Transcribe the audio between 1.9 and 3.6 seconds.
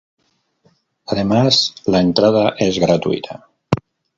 entrada es gratuita.